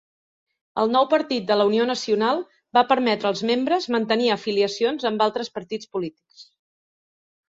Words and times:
El 0.83 0.87
nou 0.93 1.03
partit 1.09 1.43
de 1.49 1.57
la 1.59 1.65
Unió 1.71 1.83
Nacional 1.89 2.39
va 2.77 2.81
permetre 2.91 3.29
als 3.31 3.43
membres 3.49 3.87
mantenir 3.97 4.31
afiliacions 4.37 5.05
amb 5.11 5.25
altres 5.27 5.53
partits 5.59 5.91
polítics. 5.97 6.41